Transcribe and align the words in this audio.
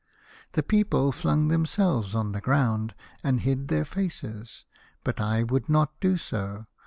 The 0.53 0.63
people 0.63 1.11
flung 1.11 1.49
themselves 1.49 2.15
on 2.15 2.31
the 2.31 2.41
ground 2.41 2.95
and 3.23 3.41
hid 3.41 3.67
their 3.67 3.85
faces, 3.85 4.65
but 5.03 5.19
I 5.21 5.43
would 5.43 5.69
not 5.69 5.91
do 5.99 6.17
so. 6.17 6.65